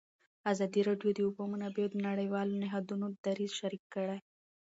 [0.51, 4.17] ازادي راډیو د د اوبو منابع د نړیوالو نهادونو دریځ شریک کړی.